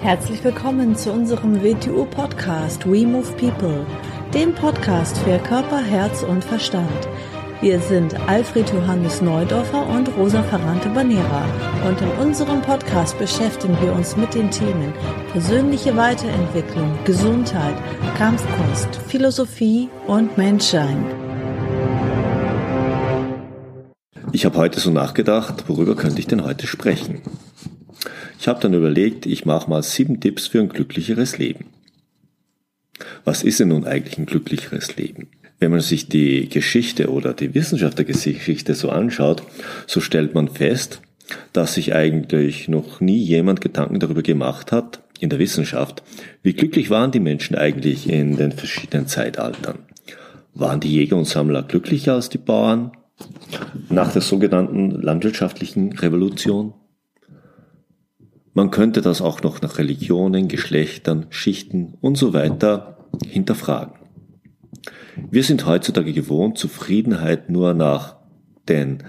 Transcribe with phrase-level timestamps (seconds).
[0.00, 3.84] Herzlich willkommen zu unserem WTU-Podcast We Move People,
[4.32, 7.08] dem Podcast für Körper, Herz und Verstand.
[7.60, 11.44] Wir sind Alfred Johannes Neudorfer und Rosa Ferrante Banera
[11.84, 14.92] und in unserem Podcast beschäftigen wir uns mit den Themen
[15.32, 17.74] persönliche Weiterentwicklung, Gesundheit,
[18.16, 21.04] Kampfkunst, Philosophie und Menschsein.
[24.30, 27.20] Ich habe heute so nachgedacht, worüber könnte ich denn heute sprechen?
[28.38, 31.66] Ich habe dann überlegt, ich mache mal sieben Tipps für ein glücklicheres Leben.
[33.24, 35.28] Was ist denn nun eigentlich ein glücklicheres Leben?
[35.58, 39.42] Wenn man sich die Geschichte oder die Wissenschaft der Geschichte so anschaut,
[39.86, 41.00] so stellt man fest,
[41.52, 46.04] dass sich eigentlich noch nie jemand Gedanken darüber gemacht hat, in der Wissenschaft,
[46.42, 49.80] wie glücklich waren die Menschen eigentlich in den verschiedenen Zeitaltern.
[50.54, 52.92] Waren die Jäger und Sammler glücklicher als die Bauern?
[53.88, 56.72] Nach der sogenannten landwirtschaftlichen Revolution?
[58.58, 63.94] Man könnte das auch noch nach Religionen, Geschlechtern, Schichten und so weiter hinterfragen.
[65.30, 68.16] Wir sind heutzutage gewohnt, Zufriedenheit nur nach
[68.68, 69.04] den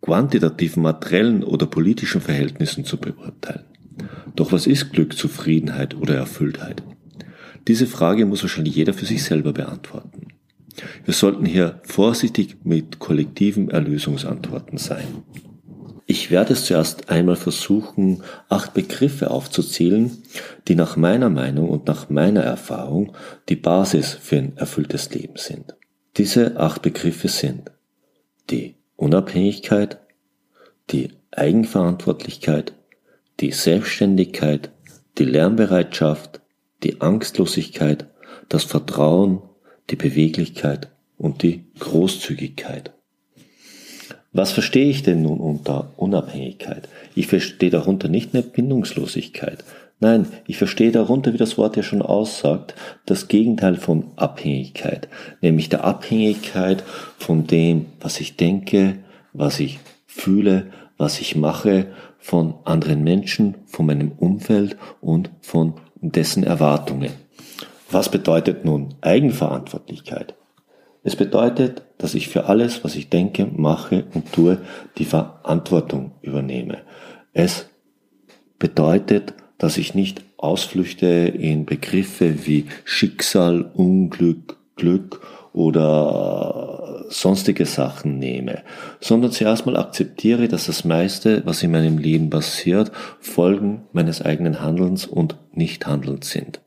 [0.00, 3.62] quantitativen, materiellen oder politischen Verhältnissen zu beurteilen.
[4.34, 6.82] Doch was ist Glück, Zufriedenheit oder Erfülltheit?
[7.68, 10.32] Diese Frage muss wahrscheinlich jeder für sich selber beantworten.
[11.04, 15.06] Wir sollten hier vorsichtig mit kollektiven Erlösungsantworten sein.
[16.10, 20.22] Ich werde es zuerst einmal versuchen, acht Begriffe aufzuzählen,
[20.66, 23.12] die nach meiner Meinung und nach meiner Erfahrung
[23.50, 25.76] die Basis für ein erfülltes Leben sind.
[26.16, 27.70] Diese acht Begriffe sind
[28.48, 29.98] die Unabhängigkeit,
[30.88, 32.72] die Eigenverantwortlichkeit,
[33.40, 34.70] die Selbstständigkeit,
[35.18, 36.40] die Lernbereitschaft,
[36.84, 38.06] die Angstlosigkeit,
[38.48, 39.42] das Vertrauen,
[39.90, 42.94] die Beweglichkeit und die Großzügigkeit.
[44.32, 46.88] Was verstehe ich denn nun unter Unabhängigkeit?
[47.14, 49.64] Ich verstehe darunter nicht eine Bindungslosigkeit.
[50.00, 52.74] Nein, ich verstehe darunter, wie das Wort ja schon aussagt,
[53.06, 55.08] das Gegenteil von Abhängigkeit,
[55.40, 56.84] nämlich der Abhängigkeit
[57.18, 58.98] von dem, was ich denke,
[59.32, 60.66] was ich fühle,
[60.98, 61.86] was ich mache,
[62.18, 67.10] von anderen Menschen, von meinem Umfeld und von dessen Erwartungen.
[67.90, 70.34] Was bedeutet nun Eigenverantwortlichkeit?
[71.08, 74.58] Es bedeutet, dass ich für alles, was ich denke, mache und tue,
[74.98, 76.82] die Verantwortung übernehme.
[77.32, 77.70] Es
[78.58, 85.22] bedeutet, dass ich nicht Ausflüchte in Begriffe wie Schicksal, Unglück, Glück
[85.54, 88.62] oder sonstige Sachen nehme,
[89.00, 94.60] sondern zuerst mal akzeptiere, dass das meiste, was in meinem Leben passiert, Folgen meines eigenen
[94.60, 96.60] Handelns und Nichthandelns sind.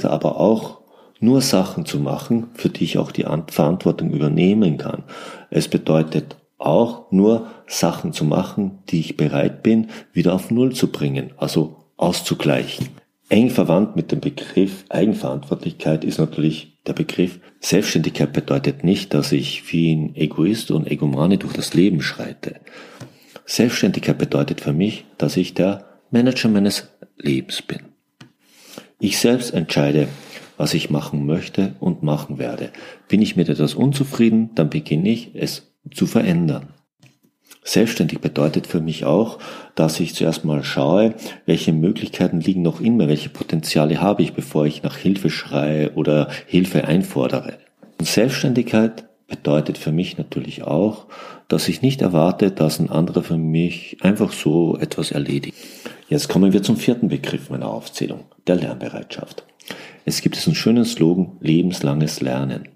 [0.00, 0.83] Aber auch
[1.20, 5.04] nur Sachen zu machen, für die ich auch die Verantwortung übernehmen kann.
[5.50, 10.90] Es bedeutet auch nur Sachen zu machen, die ich bereit bin, wieder auf Null zu
[10.90, 12.88] bringen, also auszugleichen.
[13.28, 19.72] Eng verwandt mit dem Begriff Eigenverantwortlichkeit ist natürlich der Begriff Selbstständigkeit bedeutet nicht, dass ich
[19.72, 22.60] wie ein Egoist und Egomane durch das Leben schreite.
[23.46, 27.80] Selbstständigkeit bedeutet für mich, dass ich der Manager meines Lebens bin.
[29.00, 30.08] Ich selbst entscheide,
[30.56, 32.70] was ich machen möchte und machen werde.
[33.08, 36.68] Bin ich mit etwas unzufrieden, dann beginne ich es zu verändern.
[37.66, 39.38] Selbstständig bedeutet für mich auch,
[39.74, 41.14] dass ich zuerst mal schaue,
[41.46, 45.92] welche Möglichkeiten liegen noch in mir, welche Potenziale habe ich, bevor ich nach Hilfe schreie
[45.94, 47.54] oder Hilfe einfordere.
[47.98, 51.06] Und Selbstständigkeit bedeutet für mich natürlich auch,
[51.48, 55.56] dass ich nicht erwarte, dass ein anderer für mich einfach so etwas erledigt.
[56.08, 59.44] Jetzt kommen wir zum vierten Begriff meiner Aufzählung, der Lernbereitschaft.
[60.04, 62.68] Es gibt diesen schönen Slogan lebenslanges Lernen.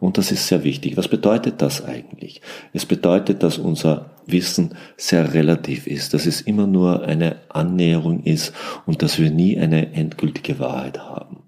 [0.00, 0.96] Und das ist sehr wichtig.
[0.96, 2.40] Was bedeutet das eigentlich?
[2.72, 8.52] Es bedeutet, dass unser Wissen sehr relativ ist, dass es immer nur eine Annäherung ist
[8.86, 11.44] und dass wir nie eine endgültige Wahrheit haben.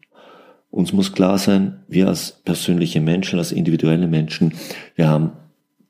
[0.71, 4.55] Uns muss klar sein, wir als persönliche Menschen, als individuelle Menschen,
[4.95, 5.33] wir haben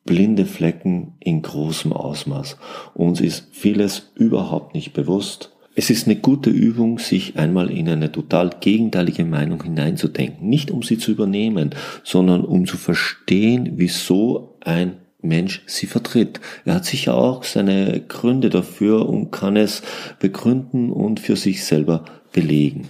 [0.04, 2.56] blinde Flecken in großem Ausmaß.
[2.94, 8.12] Uns ist vieles überhaupt nicht bewusst es ist eine gute Übung, sich einmal in eine
[8.12, 10.48] total gegenteilige Meinung hineinzudenken.
[10.48, 11.70] Nicht um sie zu übernehmen,
[12.04, 16.40] sondern um zu verstehen, wieso ein Mensch sie vertritt.
[16.64, 19.82] Er hat sicher auch seine Gründe dafür und kann es
[20.18, 22.88] begründen und für sich selber belegen.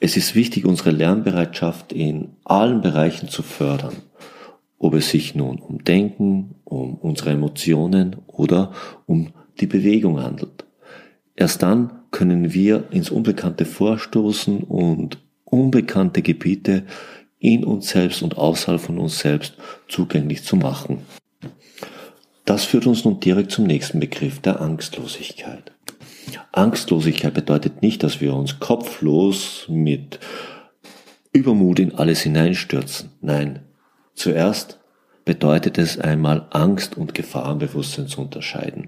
[0.00, 3.96] Es ist wichtig, unsere Lernbereitschaft in allen Bereichen zu fördern.
[4.78, 8.72] Ob es sich nun um Denken, um unsere Emotionen oder
[9.06, 10.67] um die Bewegung handelt.
[11.38, 16.82] Erst dann können wir ins Unbekannte vorstoßen und unbekannte Gebiete
[17.38, 19.54] in uns selbst und außerhalb von uns selbst
[19.86, 21.02] zugänglich zu machen.
[22.44, 25.70] Das führt uns nun direkt zum nächsten Begriff der Angstlosigkeit.
[26.50, 30.18] Angstlosigkeit bedeutet nicht, dass wir uns kopflos mit
[31.32, 33.10] Übermut in alles hineinstürzen.
[33.20, 33.60] Nein,
[34.14, 34.80] zuerst
[35.24, 38.87] bedeutet es einmal Angst und Gefahrenbewusstsein zu unterscheiden.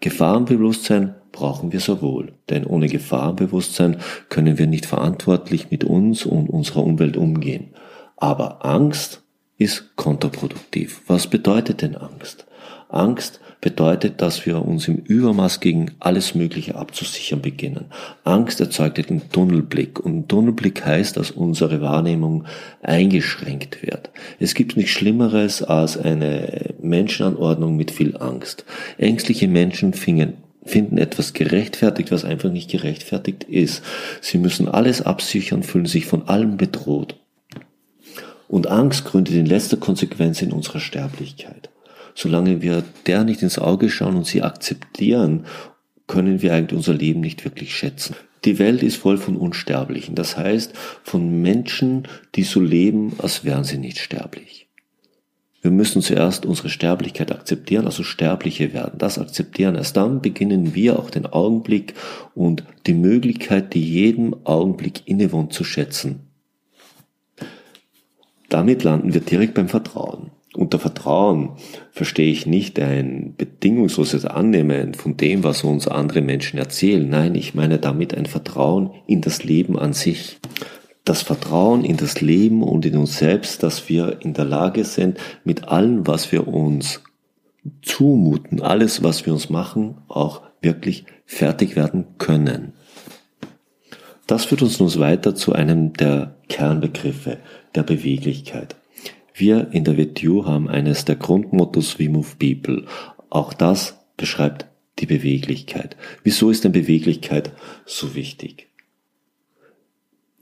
[0.00, 3.98] Gefahrenbewusstsein brauchen wir sehr wohl, denn ohne Gefahrenbewusstsein
[4.28, 7.74] können wir nicht verantwortlich mit uns und unserer Umwelt umgehen.
[8.16, 9.22] Aber Angst
[9.58, 11.02] ist kontraproduktiv.
[11.06, 12.46] Was bedeutet denn Angst?
[12.88, 17.86] Angst bedeutet, dass wir uns im Übermaß gegen alles Mögliche abzusichern beginnen.
[18.30, 22.44] Angst erzeugt den Tunnelblick und Tunnelblick heißt, dass unsere Wahrnehmung
[22.80, 24.10] eingeschränkt wird.
[24.38, 28.64] Es gibt nichts Schlimmeres als eine Menschenanordnung mit viel Angst.
[28.98, 30.34] Ängstliche Menschen fingen
[30.64, 33.82] finden etwas gerechtfertigt, was einfach nicht gerechtfertigt ist.
[34.20, 37.16] Sie müssen alles absichern, fühlen sich von allem bedroht.
[38.46, 41.70] Und Angst gründet in letzter Konsequenz in unserer Sterblichkeit.
[42.14, 45.46] Solange wir der nicht ins Auge schauen und sie akzeptieren,
[46.10, 48.16] können wir eigentlich unser Leben nicht wirklich schätzen.
[48.44, 50.72] Die Welt ist voll von Unsterblichen, das heißt
[51.04, 54.66] von Menschen, die so leben, als wären sie nicht sterblich.
[55.62, 58.98] Wir müssen zuerst unsere Sterblichkeit akzeptieren, also Sterbliche werden.
[58.98, 59.76] Das akzeptieren.
[59.76, 61.94] Erst dann beginnen wir auch den Augenblick
[62.34, 66.20] und die Möglichkeit, die jedem Augenblick innewohnt, zu schätzen.
[68.48, 70.32] Damit landen wir direkt beim Vertrauen.
[70.60, 71.52] Unter Vertrauen
[71.90, 77.08] verstehe ich nicht ein bedingungsloses Annehmen von dem, was uns andere Menschen erzählen.
[77.08, 80.38] Nein, ich meine damit ein Vertrauen in das Leben an sich.
[81.06, 85.16] Das Vertrauen in das Leben und in uns selbst, dass wir in der Lage sind,
[85.44, 87.00] mit allem, was wir uns
[87.80, 92.74] zumuten, alles, was wir uns machen, auch wirklich fertig werden können.
[94.26, 97.38] Das führt uns nun weiter zu einem der Kernbegriffe
[97.74, 98.76] der Beweglichkeit.
[99.40, 102.84] Wir in der WTU haben eines der Grundmottos We Move People.
[103.30, 104.66] Auch das beschreibt
[104.98, 105.96] die Beweglichkeit.
[106.22, 107.52] Wieso ist denn Beweglichkeit
[107.86, 108.68] so wichtig?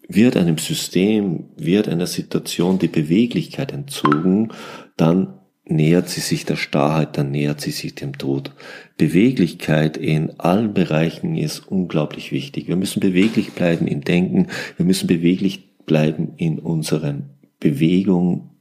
[0.09, 4.49] Wird einem System, wird einer Situation die Beweglichkeit entzogen,
[4.97, 5.35] dann
[5.65, 8.53] nähert sie sich der Starrheit, dann nähert sie sich dem Tod.
[8.97, 12.67] Beweglichkeit in allen Bereichen ist unglaublich wichtig.
[12.67, 17.31] Wir müssen beweglich bleiben im Denken, wir müssen beweglich bleiben in unseren
[17.61, 18.58] Bewegungen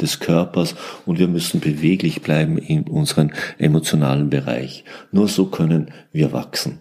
[0.00, 0.74] des Körpers
[1.06, 4.84] und wir müssen beweglich bleiben in unseren emotionalen Bereich.
[5.12, 6.78] Nur so können wir wachsen.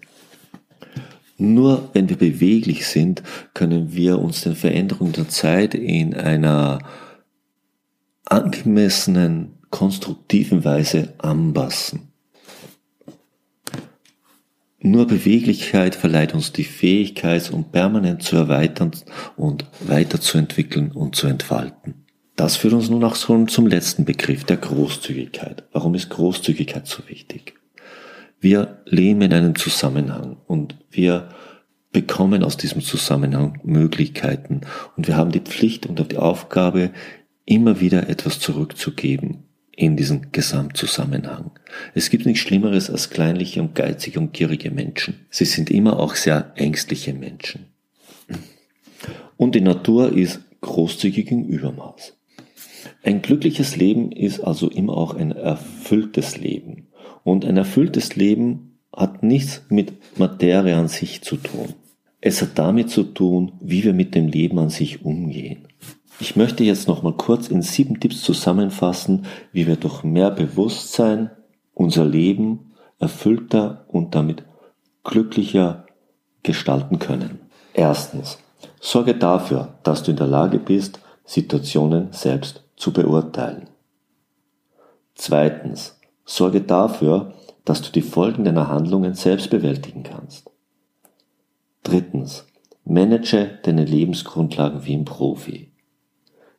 [1.38, 3.24] Nur wenn wir beweglich sind,
[3.54, 6.80] können wir uns den Veränderungen der Zeit in einer
[8.26, 12.14] angemessenen, konstruktiven Weise anpassen.
[14.86, 18.92] Nur Beweglichkeit verleiht uns die Fähigkeit, um permanent zu erweitern
[19.38, 22.03] und weiterzuentwickeln und zu entfalten.
[22.36, 25.64] Das führt uns nun auch schon zum letzten Begriff, der Großzügigkeit.
[25.72, 27.54] Warum ist Großzügigkeit so wichtig?
[28.40, 31.30] Wir leben in einem Zusammenhang und wir
[31.92, 34.62] bekommen aus diesem Zusammenhang Möglichkeiten
[34.98, 36.92] und wir haben die Pflicht und die Aufgabe,
[37.46, 39.44] immer wieder etwas zurückzugeben
[39.76, 41.52] in diesen Gesamtzusammenhang.
[41.94, 45.26] Es gibt nichts Schlimmeres als kleinliche und geizige und gierige Menschen.
[45.30, 47.68] Sie sind immer auch sehr ängstliche Menschen.
[49.38, 52.14] Und die Natur ist großzügig im Übermaß.
[53.04, 56.88] Ein glückliches Leben ist also immer auch ein erfülltes Leben.
[57.26, 61.74] Und ein erfülltes Leben hat nichts mit Materie an sich zu tun.
[62.22, 65.68] Es hat damit zu tun, wie wir mit dem Leben an sich umgehen.
[66.22, 71.32] Ich möchte jetzt nochmal kurz in sieben Tipps zusammenfassen, wie wir durch mehr Bewusstsein
[71.74, 74.44] unser Leben erfüllter und damit
[75.04, 75.88] glücklicher
[76.44, 77.40] gestalten können.
[77.74, 78.38] Erstens,
[78.80, 83.70] sorge dafür, dass du in der Lage bist, Situationen selbst zu beurteilen.
[85.16, 87.34] Zweitens, sorge dafür,
[87.66, 90.50] dass du die Folgen deiner Handlungen selbst bewältigen kannst.
[91.84, 92.46] Drittens,
[92.86, 95.72] manage deine Lebensgrundlagen wie ein Profi.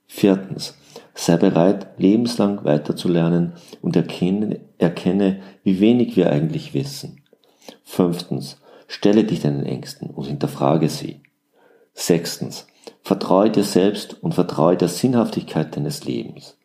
[0.07, 0.77] Viertens,
[1.15, 7.23] sei bereit, lebenslang weiterzulernen und erkenne, erkenne, wie wenig wir eigentlich wissen.
[7.83, 11.23] Fünftens, stelle dich deinen Ängsten und hinterfrage sie.
[11.95, 12.67] Sechstens,
[13.03, 16.57] vertraue dir selbst und vertraue der Sinnhaftigkeit deines Lebens.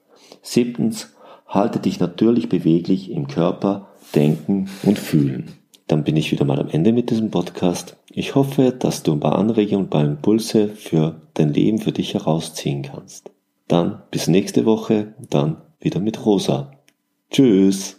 [0.42, 1.14] Siebtens,
[1.48, 5.52] halte dich natürlich beweglich im Körper, Denken und Fühlen.
[5.88, 7.98] Dann bin ich wieder mal am Ende mit diesem Podcast.
[8.12, 11.92] Ich hoffe, dass du ein paar Anregungen und ein paar Impulse für dein Leben für
[11.92, 13.32] dich herausziehen kannst.
[13.68, 16.72] Dann bis nächste Woche, dann wieder mit Rosa.
[17.32, 17.99] Tschüss.